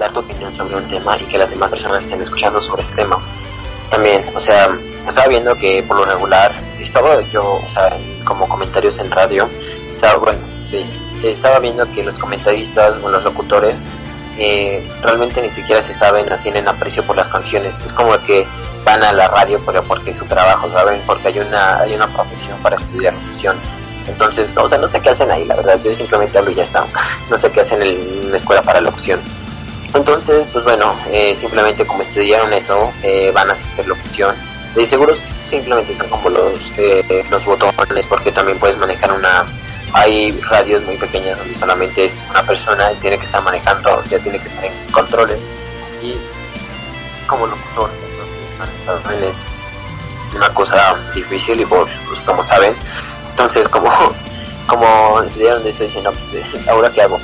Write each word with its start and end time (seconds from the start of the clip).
dar 0.00 0.12
tu 0.12 0.20
opinión 0.20 0.54
sobre 0.56 0.76
un 0.76 0.88
tema 0.88 1.16
y 1.18 1.24
que 1.24 1.38
las 1.38 1.50
demás 1.50 1.70
personas 1.70 2.02
estén 2.02 2.20
escuchando 2.22 2.60
sobre 2.60 2.82
ese 2.82 2.94
tema. 2.94 3.18
También, 3.90 4.24
o 4.34 4.40
sea, 4.40 4.70
estaba 5.06 5.28
viendo 5.28 5.54
que 5.56 5.82
por 5.84 5.98
lo 5.98 6.04
regular, 6.04 6.52
estaba 6.80 7.20
yo, 7.30 7.54
o 7.54 7.70
sea, 7.72 7.96
como 8.24 8.48
comentarios 8.48 8.98
en 8.98 9.10
radio, 9.10 9.48
estaba, 9.88 10.16
bueno, 10.16 10.38
sí, 10.68 10.84
estaba 11.22 11.58
viendo 11.58 11.88
que 11.92 12.02
los 12.02 12.18
comentaristas 12.18 12.96
o 13.02 13.08
los 13.08 13.22
locutores 13.24 13.76
eh, 14.38 14.82
realmente 15.02 15.42
ni 15.42 15.50
siquiera 15.50 15.82
se 15.82 15.92
saben 15.92 16.32
o 16.32 16.36
tienen 16.38 16.66
aprecio 16.66 17.04
por 17.04 17.16
las 17.16 17.28
canciones. 17.28 17.78
Es 17.84 17.92
como 17.92 18.16
que 18.20 18.46
van 18.84 19.02
a 19.04 19.12
la 19.12 19.28
radio 19.28 19.60
pero 19.66 19.82
porque 19.82 20.12
es 20.12 20.18
su 20.18 20.24
trabajo, 20.24 20.70
¿saben? 20.72 21.00
Porque 21.06 21.28
hay 21.28 21.40
una, 21.40 21.80
hay 21.80 21.94
una 21.94 22.06
profesión 22.08 22.58
para 22.62 22.76
estudiar 22.76 23.12
locución. 23.14 23.56
Entonces, 24.06 24.50
o 24.56 24.68
sea, 24.68 24.78
no 24.78 24.88
sé 24.88 25.00
qué 25.00 25.10
hacen 25.10 25.30
ahí, 25.30 25.44
la 25.44 25.56
verdad. 25.56 25.78
Yo 25.84 25.94
simplemente 25.94 26.38
hablo 26.38 26.50
y 26.50 26.54
ya 26.54 26.62
está. 26.62 26.84
No 27.30 27.38
sé 27.38 27.50
qué 27.52 27.60
hacen 27.60 27.82
en 27.82 28.30
la 28.30 28.36
escuela 28.38 28.62
para 28.62 28.80
locución. 28.80 29.20
Entonces, 29.94 30.46
pues 30.52 30.64
bueno, 30.64 30.94
eh, 31.08 31.36
simplemente 31.38 31.84
como 31.84 32.02
estudiaron 32.02 32.52
eso, 32.52 32.92
eh, 33.02 33.30
van 33.34 33.50
a 33.50 33.54
hacer 33.54 33.86
locución. 33.88 34.34
De 34.74 34.86
seguro 34.86 35.14
simplemente 35.48 35.94
son 35.96 36.08
como 36.08 36.30
los, 36.30 36.72
eh, 36.76 37.24
los 37.28 37.44
botones 37.44 38.06
porque 38.06 38.30
también 38.30 38.58
puedes 38.58 38.76
manejar 38.78 39.12
una... 39.12 39.44
Hay 39.92 40.30
radios 40.42 40.84
muy 40.84 40.96
pequeñas 40.96 41.36
donde 41.36 41.56
solamente 41.56 42.04
es 42.04 42.22
una 42.30 42.44
persona 42.44 42.92
y 42.92 42.96
tiene 42.96 43.18
que 43.18 43.24
estar 43.24 43.42
manejando, 43.42 43.96
o 43.98 44.04
sea, 44.04 44.20
tiene 44.20 44.38
que 44.38 44.46
estar 44.46 44.64
en 44.64 44.72
controles. 44.92 45.40
Y 46.00 46.14
como 47.26 47.48
locutor, 47.48 47.90
entonces, 48.80 49.36
es 50.30 50.36
una 50.36 50.48
cosa 50.50 50.96
difícil 51.12 51.60
y 51.60 51.64
pues, 51.64 51.90
pues 52.08 52.20
como 52.20 52.44
saben, 52.44 52.74
entonces 53.30 53.68
como 53.68 53.90
como 54.66 55.22
estudiaron 55.22 55.66
eso 55.66 55.82
dicen, 55.82 56.04
no, 56.04 56.12
pues, 56.12 56.68
ahora 56.68 56.90
qué 56.90 57.02
hago, 57.02 57.18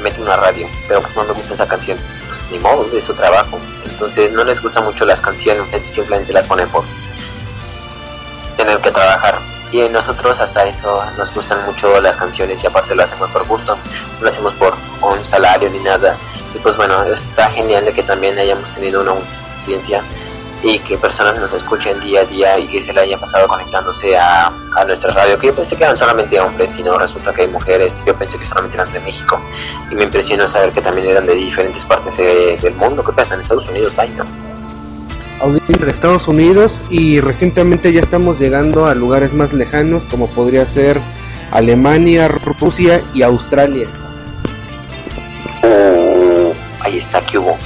mete 0.00 0.20
una 0.20 0.36
radio, 0.36 0.68
pero 0.88 1.02
pues 1.02 1.14
no 1.14 1.24
me 1.24 1.32
gusta 1.32 1.54
esa 1.54 1.66
canción, 1.66 1.98
pues 2.28 2.40
ni 2.50 2.58
modo, 2.58 2.86
es 2.96 3.04
su 3.04 3.14
trabajo. 3.14 3.58
Entonces 3.84 4.32
no 4.32 4.44
les 4.44 4.60
gusta 4.60 4.80
mucho 4.80 5.04
las 5.04 5.20
canciones, 5.20 5.66
simplemente 5.84 6.32
las 6.32 6.46
ponen 6.46 6.68
por 6.68 6.84
tener 8.56 8.78
que 8.78 8.90
trabajar. 8.90 9.38
Y 9.72 9.82
nosotros 9.88 10.40
hasta 10.40 10.66
eso 10.66 11.04
nos 11.16 11.32
gustan 11.32 11.64
mucho 11.64 12.00
las 12.00 12.16
canciones 12.16 12.62
y 12.64 12.66
aparte 12.66 12.94
lo 12.94 13.04
hacemos 13.04 13.30
por 13.30 13.46
gusto, 13.46 13.76
no 13.76 14.24
lo 14.24 14.28
hacemos 14.28 14.54
por 14.54 14.74
un 15.02 15.24
salario 15.24 15.70
ni 15.70 15.78
nada. 15.78 16.16
Y 16.54 16.58
pues 16.58 16.76
bueno, 16.76 17.04
está 17.04 17.50
genial 17.50 17.84
de 17.84 17.92
que 17.92 18.02
también 18.02 18.38
hayamos 18.38 18.68
tenido 18.74 19.02
una 19.02 19.12
audiencia 19.62 20.02
y 20.62 20.78
que 20.80 20.96
personas 20.98 21.38
nos 21.38 21.52
escuchen 21.52 21.98
día 22.00 22.20
a 22.20 22.24
día 22.24 22.58
y 22.58 22.66
que 22.66 22.80
se 22.80 22.92
le 22.92 23.00
hayan 23.00 23.18
pasado 23.18 23.48
conectándose 23.48 24.16
a, 24.16 24.46
a 24.76 24.84
nuestra 24.84 25.12
radio, 25.12 25.38
que 25.38 25.48
yo 25.48 25.54
pensé 25.54 25.76
que 25.76 25.84
eran 25.84 25.96
solamente 25.96 26.38
hombres, 26.38 26.72
sino 26.72 26.98
resulta 26.98 27.32
que 27.32 27.42
hay 27.42 27.48
mujeres, 27.48 27.94
yo 28.04 28.14
pensé 28.14 28.38
que 28.38 28.44
solamente 28.44 28.76
eran 28.76 28.92
de 28.92 29.00
México 29.00 29.40
y 29.90 29.94
me 29.94 30.04
impresionó 30.04 30.46
saber 30.48 30.72
que 30.72 30.80
también 30.80 31.06
eran 31.08 31.26
de 31.26 31.34
diferentes 31.34 31.84
partes 31.84 32.16
de, 32.16 32.58
del 32.60 32.74
mundo, 32.74 33.02
¿qué 33.04 33.12
pasa? 33.12 33.34
En 33.34 33.40
Estados 33.40 33.68
Unidos 33.68 33.98
hay, 33.98 34.10
¿no? 34.10 34.24
Audiencia 35.40 35.86
de 35.86 35.90
Estados 35.90 36.28
Unidos 36.28 36.78
y 36.90 37.20
recientemente 37.20 37.92
ya 37.94 38.02
estamos 38.02 38.38
llegando 38.38 38.84
a 38.84 38.94
lugares 38.94 39.32
más 39.32 39.54
lejanos 39.54 40.02
como 40.10 40.26
podría 40.28 40.66
ser 40.66 41.00
Alemania, 41.50 42.28
Rusia 42.28 43.00
y 43.14 43.22
Australia. 43.22 43.88
Uh, 45.62 46.52
ahí 46.80 46.98
está, 46.98 47.20
que 47.22 47.38
hubo. 47.38 47.56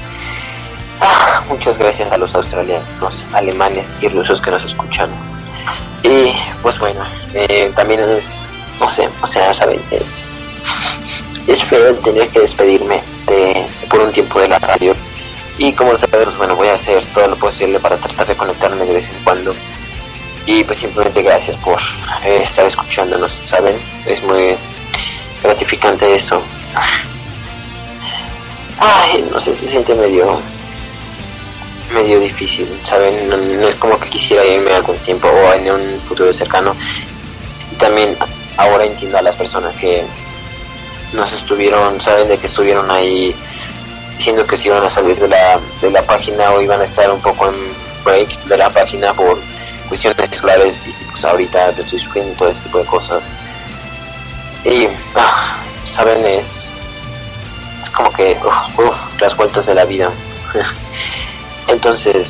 Muchas 1.54 1.78
gracias 1.78 2.10
a 2.10 2.18
los 2.18 2.34
australianos, 2.34 3.24
alemanes 3.32 3.86
y 4.00 4.08
rusos 4.08 4.40
que 4.40 4.50
nos 4.50 4.64
escuchan. 4.64 5.08
Y 6.02 6.32
pues 6.62 6.76
bueno, 6.80 7.00
eh, 7.32 7.72
también 7.76 8.00
es, 8.00 8.26
no 8.80 8.90
sé, 8.90 9.08
o 9.22 9.26
sea, 9.28 9.54
saben, 9.54 9.80
es, 9.92 10.02
es 11.46 11.62
feo 11.62 11.90
el 11.90 11.98
tener 11.98 12.28
que 12.30 12.40
despedirme 12.40 13.00
de, 13.28 13.64
por 13.88 14.00
un 14.00 14.12
tiempo 14.12 14.40
de 14.40 14.48
la 14.48 14.58
radio. 14.58 14.94
Y 15.56 15.72
como 15.72 15.96
saben, 15.96 16.24
pues 16.24 16.36
bueno, 16.36 16.56
voy 16.56 16.66
a 16.66 16.74
hacer 16.74 17.04
todo 17.14 17.28
lo 17.28 17.36
posible 17.36 17.78
para 17.78 17.98
tratar 17.98 18.26
de 18.26 18.36
conectarme 18.36 18.84
de 18.84 18.94
vez 18.94 19.08
en 19.08 19.22
cuando. 19.22 19.54
Y 20.46 20.64
pues 20.64 20.80
simplemente 20.80 21.22
gracias 21.22 21.56
por 21.58 21.78
eh, 22.24 22.42
estar 22.42 22.66
escuchándonos, 22.66 23.32
¿saben? 23.46 23.76
Es 24.06 24.20
muy 24.24 24.56
gratificante 25.40 26.16
eso. 26.16 26.42
Ay, 28.80 29.24
no 29.30 29.40
sé, 29.40 29.54
se 29.54 29.68
siente 29.68 29.94
medio 29.94 30.42
medio 31.94 32.20
difícil, 32.20 32.68
¿saben? 32.84 33.28
No, 33.28 33.36
es 33.68 33.76
como 33.76 33.98
que 33.98 34.10
quisiera 34.10 34.44
irme 34.44 34.72
algún 34.72 34.96
tiempo 34.98 35.28
o 35.28 35.52
en 35.52 35.70
un 35.70 36.00
futuro 36.00 36.32
cercano. 36.34 36.74
Y 37.72 37.76
también 37.76 38.16
ahora 38.56 38.84
entiendo 38.84 39.18
a 39.18 39.22
las 39.22 39.36
personas 39.36 39.74
que 39.76 40.04
nos 41.12 41.32
estuvieron, 41.32 42.00
saben 42.00 42.28
de 42.28 42.38
que 42.38 42.46
estuvieron 42.46 42.90
ahí 42.90 43.34
diciendo 44.18 44.46
que 44.46 44.56
se 44.56 44.68
iban 44.68 44.82
a 44.82 44.90
salir 44.90 45.18
de 45.18 45.28
la, 45.28 45.60
de 45.80 45.90
la 45.90 46.02
página 46.02 46.50
o 46.50 46.60
iban 46.60 46.80
a 46.80 46.84
estar 46.84 47.10
un 47.10 47.20
poco 47.20 47.48
en 47.48 47.54
break 48.04 48.44
de 48.44 48.56
la 48.56 48.70
página 48.70 49.12
por 49.14 49.38
cuestiones 49.88 50.40
claves 50.40 50.76
y 50.86 50.92
pues 51.10 51.24
ahorita 51.24 51.70
estoy 51.70 52.00
sufriendo 52.00 52.34
todo 52.34 52.48
este 52.48 52.62
tipo 52.64 52.78
de 52.78 52.84
cosas. 52.84 53.22
Y, 54.64 54.88
ah, 55.14 55.56
¿saben? 55.94 56.24
Es, 56.24 56.46
es 57.82 57.90
como 57.90 58.12
que, 58.12 58.36
uff, 58.44 58.78
uf, 58.78 59.20
las 59.20 59.36
vueltas 59.36 59.66
de 59.66 59.74
la 59.74 59.84
vida. 59.84 60.10
Entonces, 61.68 62.28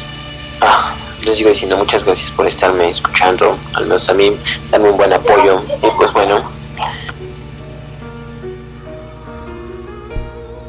ah, 0.61 0.95
les 1.23 1.37
sigo 1.37 1.51
diciendo 1.51 1.77
muchas 1.77 2.05
gracias 2.05 2.31
por 2.33 2.47
estarme 2.47 2.91
escuchando, 2.91 3.57
al 3.75 3.87
menos 3.87 4.09
a 4.09 4.15
mí, 4.15 4.37
darme 4.71 4.91
un 4.91 4.97
buen 4.97 5.13
apoyo 5.13 5.63
y 5.83 5.91
pues 5.97 6.13
bueno. 6.13 6.43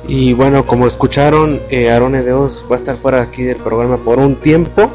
Y 0.08 0.34
bueno, 0.34 0.66
como 0.68 0.88
escucharon, 0.88 1.62
eh, 1.70 1.92
Arone 1.92 2.22
Deos 2.22 2.64
va 2.70 2.76
a 2.76 2.78
estar 2.78 2.98
fuera 2.98 3.22
aquí 3.22 3.44
del 3.44 3.58
programa 3.58 3.98
por 3.98 4.20
un 4.20 4.36
tiempo. 4.36 4.92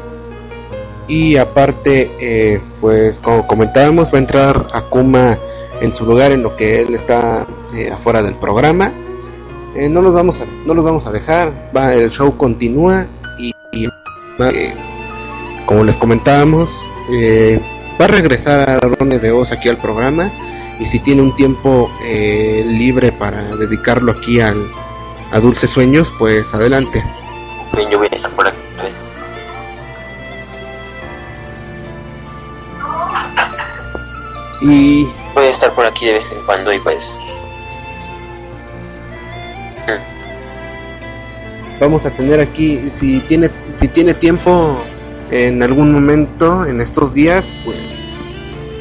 Y 1.07 1.35
aparte, 1.35 2.09
eh, 2.19 2.61
pues 2.79 3.19
como 3.19 3.45
comentábamos, 3.45 4.13
va 4.13 4.17
a 4.17 4.19
entrar 4.19 4.67
Akuma 4.73 5.37
en 5.81 5.91
su 5.91 6.05
lugar 6.05 6.31
en 6.31 6.43
lo 6.43 6.55
que 6.55 6.81
él 6.81 6.95
está 6.95 7.45
eh, 7.75 7.91
afuera 7.91 8.23
del 8.23 8.35
programa. 8.35 8.93
Eh, 9.75 9.89
no 9.89 10.01
los 10.01 10.13
vamos 10.13 10.39
a 10.39 10.45
no 10.65 10.73
los 10.73 10.83
vamos 10.85 11.05
a 11.07 11.11
dejar, 11.11 11.51
va 11.75 11.93
el 11.93 12.11
show 12.11 12.35
continúa 12.37 13.07
eh, 14.49 14.73
como 15.65 15.83
les 15.83 15.97
comentábamos 15.97 16.69
eh, 17.11 17.59
va 17.99 18.05
a 18.05 18.07
regresar 18.07 18.69
a 18.69 18.79
Ronde 18.79 19.19
de 19.19 19.31
Oz 19.31 19.51
aquí 19.51 19.69
al 19.69 19.77
programa 19.77 20.31
y 20.79 20.87
si 20.87 20.99
tiene 20.99 21.21
un 21.21 21.35
tiempo 21.35 21.91
eh, 22.03 22.63
libre 22.65 23.11
para 23.11 23.55
dedicarlo 23.55 24.11
aquí 24.11 24.39
al, 24.39 24.65
a 25.31 25.39
Dulces 25.39 25.71
Sueños 25.71 26.11
pues 26.17 26.53
adelante 26.53 27.03
yo 27.89 27.97
voy 27.97 28.09
a 28.11 28.15
estar 28.15 28.31
por 28.31 28.47
aquí. 28.47 28.57
y 34.61 35.07
Voy 35.33 35.45
a 35.45 35.49
estar 35.49 35.71
por 35.71 35.85
aquí 35.85 36.05
de 36.05 36.13
vez 36.13 36.31
en 36.31 36.45
cuando 36.45 36.73
y 36.73 36.79
pues 36.79 37.15
vamos 41.79 42.05
a 42.05 42.11
tener 42.11 42.39
aquí 42.39 42.91
si 42.93 43.19
tiene 43.21 43.49
si 43.75 43.87
tiene 43.87 44.13
tiempo 44.13 44.81
en 45.29 45.63
algún 45.63 45.91
momento 45.91 46.65
en 46.65 46.81
estos 46.81 47.13
días 47.13 47.53
pues 47.63 47.77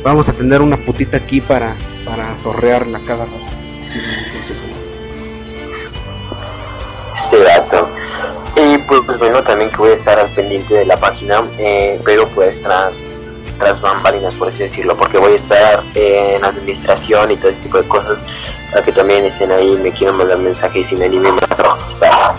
vamos 0.02 0.28
a 0.28 0.32
tener 0.32 0.60
una 0.60 0.76
putita 0.76 1.18
aquí 1.18 1.40
para 1.40 1.74
para 2.04 2.36
zorrearla 2.38 3.00
cada 3.06 3.24
rato 3.24 3.60
este. 4.44 4.80
Y 8.56 8.78
pues, 8.78 9.00
pues, 9.06 9.18
bueno, 9.18 9.42
también 9.42 9.70
que 9.70 9.76
voy 9.76 9.90
a 9.90 9.94
estar 9.94 10.18
al 10.18 10.28
pendiente 10.30 10.74
de 10.74 10.84
la 10.84 10.96
página, 10.96 11.42
eh, 11.58 12.00
pero 12.04 12.28
pues 12.28 12.60
tras, 12.60 12.96
tras 13.58 13.80
bambalinas, 13.80 14.34
por 14.34 14.48
así 14.48 14.64
decirlo, 14.64 14.96
porque 14.96 15.18
voy 15.18 15.32
a 15.32 15.36
estar 15.36 15.82
en 15.94 16.44
administración 16.44 17.30
y 17.30 17.36
todo 17.36 17.50
ese 17.50 17.62
tipo 17.62 17.78
de 17.78 17.88
cosas, 17.88 18.24
para 18.70 18.84
que 18.84 18.92
también 18.92 19.24
estén 19.24 19.52
ahí, 19.52 19.78
me 19.82 19.92
quieran 19.92 20.16
mandar 20.16 20.38
mensajes 20.38 20.90
y 20.92 20.96
me 20.96 21.06
animen 21.06 21.36
más 21.36 21.60
a 21.60 21.62
participar. 21.62 22.34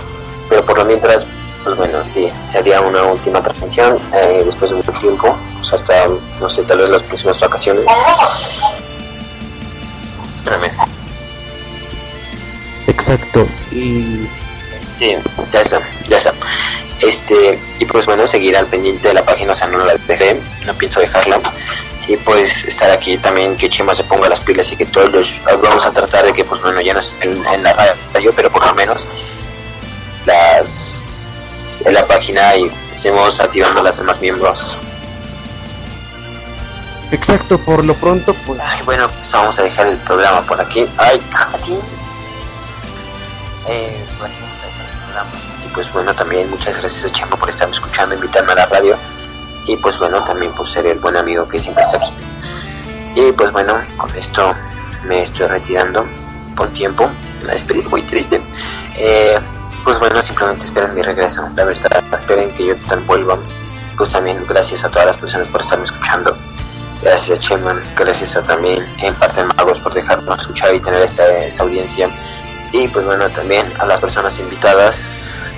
Pero 0.50 0.66
por 0.66 0.78
lo 0.78 0.86
mientras, 0.86 1.26
pues 1.64 1.76
bueno, 1.78 2.04
sí, 2.04 2.30
sería 2.48 2.82
una 2.82 3.04
última 3.04 3.42
transmisión 3.42 3.98
eh, 4.14 4.42
después 4.46 4.72
de 4.72 4.78
mucho 4.78 4.92
tiempo, 4.94 5.38
pues 5.58 5.74
hasta, 5.74 6.08
no 6.40 6.50
sé, 6.50 6.64
tal 6.64 6.80
vez 6.80 6.90
las 6.90 7.04
próximas 7.04 7.40
vacaciones. 7.40 7.86
Espérame. 10.44 10.72
exacto 12.88 13.48
y 13.72 14.28
Sí, 15.02 15.16
ya 15.52 15.62
está, 15.62 15.82
ya 16.08 16.18
está. 16.18 16.32
Este, 17.00 17.60
y 17.80 17.86
pues 17.86 18.06
bueno, 18.06 18.28
seguir 18.28 18.56
al 18.56 18.68
pendiente 18.68 19.08
de 19.08 19.16
la 19.16 19.26
página, 19.26 19.54
o 19.54 19.56
sea, 19.56 19.66
no 19.66 19.84
la 19.84 19.96
dejé, 19.96 20.40
no 20.64 20.76
pienso 20.76 21.00
dejarla. 21.00 21.40
Y 22.08 22.18
pues 22.18 22.66
estar 22.66 22.92
aquí 22.92 23.18
también, 23.18 23.58
que 23.58 23.68
Chima 23.68 23.96
se 23.96 24.04
ponga 24.04 24.30
las 24.30 24.42
pilas 24.42 24.72
y 24.72 24.76
que 24.76 24.86
todos 24.86 25.12
los 25.12 25.42
vamos 25.60 25.84
a 25.88 25.92
tratar 25.92 26.26
de 26.26 26.34
que, 26.34 26.44
pues 26.44 26.62
bueno, 26.62 26.82
ya 26.82 26.94
no 26.94 27.00
es 27.00 27.16
en, 27.22 27.44
en 27.48 27.64
la 27.64 27.74
radio, 28.14 28.32
pero 28.36 28.52
por 28.52 28.64
lo 28.64 28.76
menos 28.76 29.08
las 30.28 30.91
en 31.86 31.94
la 31.94 32.06
página 32.06 32.56
y 32.56 32.72
estemos 32.92 33.40
activando 33.40 33.82
las 33.82 33.98
demás 33.98 34.20
miembros. 34.22 34.78
exacto 37.12 37.58
por 37.58 37.84
lo 37.84 37.94
pronto 37.96 38.34
pues 38.46 38.60
Ay, 38.64 38.82
bueno, 38.86 39.08
pues 39.10 39.32
vamos 39.32 39.58
a 39.60 39.64
dejar 39.64 39.88
el 39.88 39.98
programa 39.98 40.42
por 40.42 40.60
aquí. 40.60 40.88
Ay, 40.98 41.22
aquí. 41.54 41.78
Eh, 43.68 44.06
bueno, 44.20 44.34
vamos 45.16 45.36
a 45.36 45.66
Y 45.66 45.70
pues 45.74 45.92
bueno, 45.94 46.14
también 46.14 46.50
muchas 46.50 46.78
gracias 46.80 47.06
a 47.06 47.14
Chema 47.14 47.36
por 47.36 47.50
estarme 47.50 47.74
escuchando, 47.74 48.16
invitarme 48.16 48.54
a 48.54 48.56
la 48.56 48.66
radio. 48.66 48.98
Y 49.66 49.76
pues 49.78 49.98
bueno, 50.00 50.24
también 50.24 50.52
por 50.54 50.68
ser 50.68 50.86
el 50.88 51.00
buen 51.00 51.16
amigo 51.18 51.48
que 51.48 51.60
siempre 51.60 51.84
está 51.84 51.98
aquí. 51.98 52.12
Y 53.16 53.32
pues 53.34 53.52
bueno, 53.52 53.80
con 53.98 54.10
esto 54.18 54.56
me 55.06 55.24
estoy 55.24 55.48
retirando 55.48 56.06
con 56.56 56.72
tiempo. 56.74 57.10
Me 57.46 57.54
despedí 57.54 57.84
muy 57.84 58.02
triste. 58.04 58.42
Eh, 58.96 59.40
pues 59.84 60.00
bueno, 60.00 60.22
simplemente 60.22 60.66
esperen 60.66 60.94
mi 60.94 61.02
regreso. 61.02 61.48
La 61.56 61.66
verdad, 61.66 62.04
esperen 62.14 62.52
que 62.52 62.68
yo 62.68 62.76
tan 62.88 63.06
vuelva. 63.08 63.38
Pues 63.98 64.12
también 64.12 64.44
gracias 64.48 64.84
a 64.84 64.90
todas 64.90 65.08
las 65.08 65.18
personas 65.18 65.48
por 65.48 65.62
estarme 65.62 65.86
escuchando. 65.86 66.36
Gracias 67.02 67.40
a 67.40 67.42
Cheman, 67.42 67.82
gracias 67.96 68.36
a 68.36 68.44
también 68.44 68.86
en 69.00 69.14
parte 69.16 69.44
Magos 69.44 69.80
por 69.80 69.94
dejarnos 69.94 70.40
escuchar 70.40 70.76
y 70.76 70.80
tener 70.80 71.02
esta, 71.02 71.28
esta 71.46 71.64
audiencia. 71.64 72.10
Y 72.72 72.88
pues 72.88 73.06
bueno, 73.06 73.28
también 73.30 73.66
a 73.80 73.86
las 73.86 74.00
personas 74.00 74.38
invitadas 74.40 75.00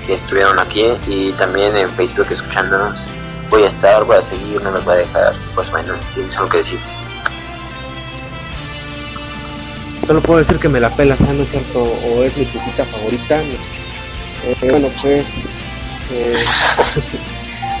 que 0.06 0.14
estuvieron 0.14 0.58
aquí 0.58 0.86
y 1.06 1.32
también 1.32 1.76
en 1.76 1.88
Facebook 1.90 2.26
escuchándonos. 2.30 3.06
Voy 3.50 3.64
a 3.64 3.68
estar, 3.68 4.04
voy 4.04 4.16
a 4.16 4.22
seguir, 4.22 4.62
no 4.62 4.70
los 4.70 4.84
voy 4.84 4.94
a 4.94 4.98
dejar. 4.98 5.34
Pues 5.54 5.70
bueno, 5.70 5.94
tienes 6.14 6.34
algo 6.36 6.48
que 6.48 6.58
decir. 6.58 6.80
Solo 10.06 10.20
puedo 10.20 10.38
decir 10.38 10.58
que 10.58 10.68
me 10.68 10.80
la 10.80 10.90
pela, 10.90 11.16
¿no 11.18 11.42
es 11.42 11.50
cierto? 11.50 11.82
O 11.82 12.22
es 12.22 12.36
mi 12.36 12.44
pupita 12.46 12.84
favorita. 12.84 13.40
Eh, 14.46 14.56
bueno, 14.70 14.90
pues. 15.00 15.26
Eh, 16.12 16.44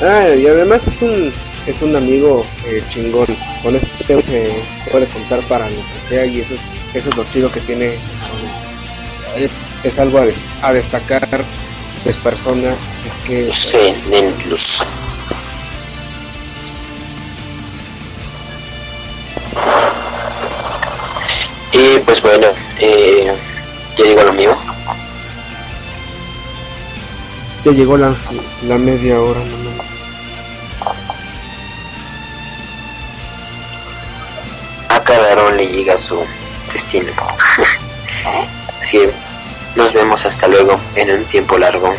ah, 0.00 0.28
y 0.34 0.46
además 0.46 0.86
es 0.86 1.02
un 1.02 1.32
es 1.66 1.82
un 1.82 1.94
amigo 1.94 2.44
eh, 2.66 2.82
chingón. 2.88 3.26
Con 3.62 3.76
este 3.76 4.04
tema 4.04 4.22
se, 4.22 4.50
puede 4.90 5.06
contar 5.06 5.40
para 5.42 5.68
lo 5.68 5.76
que 5.76 6.08
sea 6.08 6.26
y 6.26 6.40
eso 6.40 6.54
es, 6.54 6.60
eso 6.94 7.10
es 7.10 7.16
lo 7.16 7.24
chido 7.24 7.52
que 7.52 7.60
tiene. 7.60 7.94
es, 9.36 9.50
es, 9.82 9.98
algo 9.98 10.18
a, 10.18 10.24
a 10.62 10.72
destacar 10.72 11.44
es 12.04 12.16
persona. 12.16 12.70
Así 12.70 13.28
que. 13.28 13.52
Sí, 13.52 13.94
incluso. 14.12 14.84
Y 21.72 21.98
pues 22.00 22.22
bueno, 22.22 22.46
ya 23.98 24.04
llegó 24.04 24.22
lo 24.22 24.32
mío. 24.32 24.63
Ya 27.64 27.72
llegó 27.72 27.96
la, 27.96 28.14
la 28.68 28.76
media 28.76 29.18
hora 29.18 29.40
A 34.90 35.00
cada 35.02 35.50
le 35.52 35.66
llega 35.66 35.96
su 35.96 36.22
destino. 36.70 37.10
Así 38.82 38.98
que 38.98 39.10
nos 39.76 39.94
vemos 39.94 40.26
hasta 40.26 40.46
luego 40.46 40.78
en 40.94 41.10
un 41.10 41.24
tiempo 41.24 41.56
largo. 41.56 41.94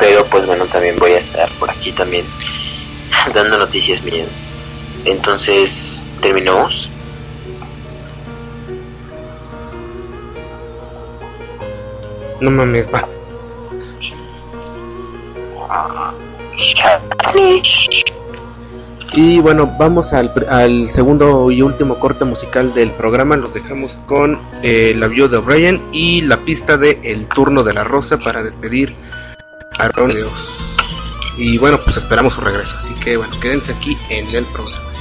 Pero 0.00 0.26
pues 0.26 0.46
bueno, 0.46 0.66
también 0.66 0.96
voy 0.98 1.12
a 1.12 1.18
estar 1.18 1.48
por 1.52 1.70
aquí 1.70 1.92
también 1.92 2.26
dando 3.34 3.58
noticias 3.58 4.02
mías. 4.02 4.26
Entonces, 5.04 6.02
¿terminamos? 6.20 6.88
No 12.40 12.50
mames, 12.50 12.92
va. 12.92 13.06
Y 19.14 19.40
bueno, 19.40 19.70
vamos 19.78 20.14
al, 20.14 20.88
segundo 20.88 21.50
y 21.50 21.60
último 21.60 21.98
corte 21.98 22.24
musical 22.24 22.72
del 22.72 22.90
programa. 22.92 23.36
Los 23.36 23.52
dejamos 23.52 23.96
con 24.06 24.40
eh, 24.62 24.94
la 24.96 25.08
view 25.08 25.28
de 25.28 25.36
O'Brien 25.36 25.82
y 25.92 26.22
la 26.22 26.38
pista 26.38 26.78
de 26.78 26.98
El 27.02 27.26
turno 27.26 27.62
de 27.62 27.74
la 27.74 27.84
rosa 27.84 28.16
para 28.18 28.42
despedir 28.42 28.94
a 29.78 29.88
Ron 29.88 30.12
Y 31.36 31.58
bueno, 31.58 31.78
pues 31.84 31.98
esperamos 31.98 32.34
su 32.34 32.40
regreso. 32.40 32.74
Así 32.78 32.94
que 32.94 33.18
bueno, 33.18 33.38
quédense 33.38 33.72
aquí 33.72 33.98
en 34.08 34.26
el 34.34 34.44
programa. 34.46 34.91